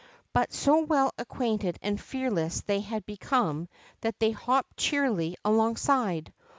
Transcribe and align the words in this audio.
But 0.33 0.51
so 0.51 0.83
Avell 0.87 1.11
acquainted 1.19 1.77
and 1.83 2.01
fearless 2.01 2.63
had 2.65 2.65
they 2.65 2.99
become 3.01 3.69
that 3.99 4.17
they 4.17 4.31
hopped 4.31 4.75
cheerily 4.75 5.37
alongside. 5.45 6.33